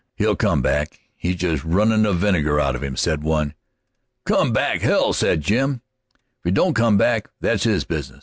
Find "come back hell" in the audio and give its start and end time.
4.25-5.13